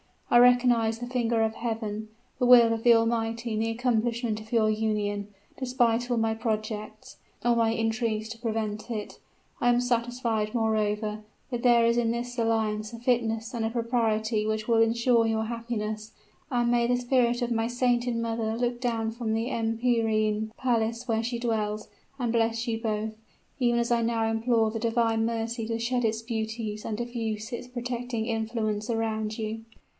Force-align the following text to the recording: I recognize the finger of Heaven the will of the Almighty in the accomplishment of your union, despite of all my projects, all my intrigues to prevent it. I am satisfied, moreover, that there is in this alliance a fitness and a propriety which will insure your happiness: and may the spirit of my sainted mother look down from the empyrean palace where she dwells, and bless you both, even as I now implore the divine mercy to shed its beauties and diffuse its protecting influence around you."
I 0.31 0.39
recognize 0.39 0.97
the 0.97 1.05
finger 1.05 1.43
of 1.43 1.55
Heaven 1.55 2.07
the 2.39 2.45
will 2.47 2.73
of 2.73 2.83
the 2.83 2.93
Almighty 2.93 3.53
in 3.53 3.59
the 3.59 3.69
accomplishment 3.69 4.39
of 4.39 4.51
your 4.51 4.69
union, 4.69 5.27
despite 5.59 6.05
of 6.05 6.11
all 6.11 6.17
my 6.17 6.33
projects, 6.33 7.17
all 7.43 7.55
my 7.55 7.71
intrigues 7.71 8.29
to 8.29 8.39
prevent 8.39 8.89
it. 8.89 9.19
I 9.59 9.69
am 9.69 9.79
satisfied, 9.79 10.55
moreover, 10.55 11.19
that 11.51 11.61
there 11.63 11.85
is 11.85 11.97
in 11.97 12.09
this 12.09 12.39
alliance 12.39 12.93
a 12.93 12.97
fitness 12.99 13.53
and 13.53 13.63
a 13.63 13.69
propriety 13.69 14.45
which 14.47 14.67
will 14.67 14.81
insure 14.81 15.27
your 15.27 15.43
happiness: 15.45 16.13
and 16.49 16.71
may 16.71 16.87
the 16.87 16.95
spirit 16.95 17.43
of 17.43 17.51
my 17.51 17.67
sainted 17.67 18.15
mother 18.15 18.55
look 18.57 18.79
down 18.79 19.11
from 19.11 19.33
the 19.33 19.49
empyrean 19.51 20.51
palace 20.57 21.07
where 21.07 21.21
she 21.21 21.37
dwells, 21.37 21.89
and 22.17 22.31
bless 22.31 22.67
you 22.67 22.79
both, 22.81 23.15
even 23.59 23.79
as 23.79 23.91
I 23.91 24.01
now 24.01 24.25
implore 24.31 24.71
the 24.71 24.79
divine 24.79 25.25
mercy 25.25 25.67
to 25.67 25.77
shed 25.77 26.05
its 26.05 26.23
beauties 26.23 26.85
and 26.85 26.97
diffuse 26.97 27.51
its 27.51 27.67
protecting 27.67 28.25
influence 28.25 28.89
around 28.89 29.37
you." 29.37 29.63